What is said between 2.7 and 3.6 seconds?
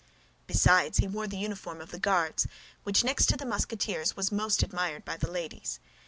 which, next to that of the